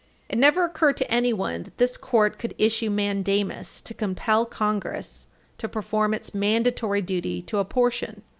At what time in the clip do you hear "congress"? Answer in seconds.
4.47-5.27